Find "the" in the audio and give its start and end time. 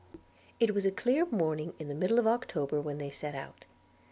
1.87-1.93